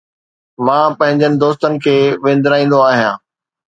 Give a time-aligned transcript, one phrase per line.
[0.65, 3.15] مان پنهنجن دوستن کي وندرائيندو آهيان